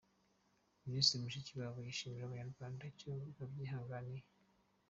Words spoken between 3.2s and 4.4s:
babyihanganiye.